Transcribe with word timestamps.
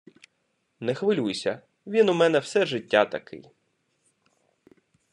Не 0.79 0.93
хвилюйся. 0.95 1.61
Він 1.87 2.09
у 2.09 2.13
мене 2.13 2.39
все 2.39 2.65
життя 2.65 3.05
такий. 3.05 3.43